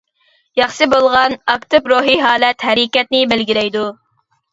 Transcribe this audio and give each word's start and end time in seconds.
ياخشى 0.59 0.85
بولغان، 0.93 1.35
ئاكتىپ 1.53 1.89
روھى 1.93 2.15
ھالەت 2.21 2.65
ھەرىكەتنى 2.69 3.21
بەلگىلەيدۇ. 3.35 3.85